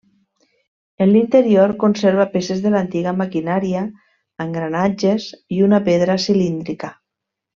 [1.05, 3.83] En l'interior conserva peces de l'antiga maquinària,
[4.47, 6.91] engranatges i una pedra cilíndrica.